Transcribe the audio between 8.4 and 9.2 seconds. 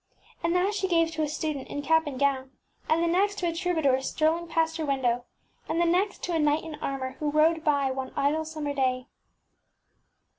summer day.